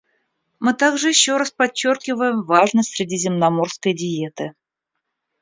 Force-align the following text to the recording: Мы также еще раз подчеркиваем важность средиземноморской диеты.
Мы 0.59 0.73
также 0.73 1.09
еще 1.09 1.37
раз 1.37 1.51
подчеркиваем 1.51 2.41
важность 2.41 2.95
средиземноморской 2.95 3.93
диеты. 3.93 4.53